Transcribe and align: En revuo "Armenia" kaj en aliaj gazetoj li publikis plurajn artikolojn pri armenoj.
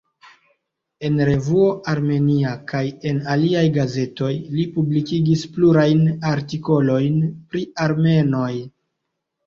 En 1.09 1.19
revuo 1.29 1.67
"Armenia" 1.93 2.55
kaj 2.71 2.81
en 3.11 3.21
aliaj 3.35 3.63
gazetoj 3.77 4.33
li 4.57 4.67
publikis 4.81 5.47
plurajn 5.55 6.05
artikolojn 6.35 7.25
pri 7.53 7.67
armenoj. 7.89 8.53